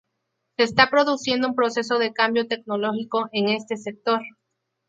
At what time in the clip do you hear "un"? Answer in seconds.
1.47-1.53